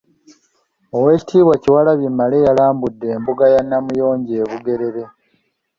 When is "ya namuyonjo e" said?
3.53-4.45